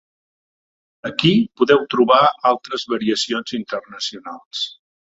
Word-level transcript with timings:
Aquí 1.09 1.33
podeu 1.61 1.85
trobar 1.95 2.19
altres 2.55 2.89
variacions 2.97 3.57
internacionals. 3.63 4.69